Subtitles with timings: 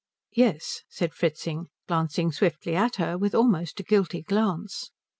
[0.33, 4.89] "Yes," said Fritzing, glancing swiftly at her with almost a guilty glance.